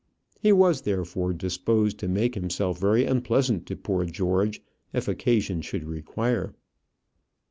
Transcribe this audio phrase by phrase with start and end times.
[0.39, 4.59] He was therefore disposed to make himself very unpleasant to poor George
[4.93, 6.55] if occasion should require.